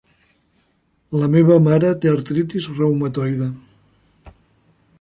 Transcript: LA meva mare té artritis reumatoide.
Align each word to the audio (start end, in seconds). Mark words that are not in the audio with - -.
LA 1.23 1.27
meva 1.35 1.57
mare 1.67 1.91
té 2.05 2.11
artritis 2.13 2.67
reumatoide. 2.79 3.51